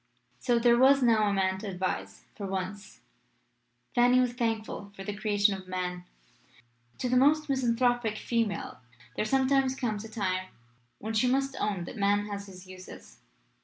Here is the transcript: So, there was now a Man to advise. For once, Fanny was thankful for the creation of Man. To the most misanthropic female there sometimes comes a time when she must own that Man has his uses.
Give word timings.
So, 0.39 0.57
there 0.57 0.79
was 0.79 1.03
now 1.03 1.27
a 1.29 1.33
Man 1.33 1.59
to 1.59 1.67
advise. 1.67 2.23
For 2.33 2.47
once, 2.47 3.01
Fanny 3.93 4.19
was 4.19 4.33
thankful 4.33 4.91
for 4.95 5.03
the 5.03 5.15
creation 5.15 5.53
of 5.53 5.67
Man. 5.67 6.05
To 6.97 7.07
the 7.07 7.15
most 7.15 7.47
misanthropic 7.49 8.17
female 8.17 8.79
there 9.15 9.25
sometimes 9.25 9.75
comes 9.75 10.03
a 10.03 10.09
time 10.09 10.47
when 10.97 11.13
she 11.13 11.27
must 11.27 11.55
own 11.59 11.83
that 11.83 11.97
Man 11.97 12.25
has 12.25 12.47
his 12.47 12.65
uses. 12.65 13.19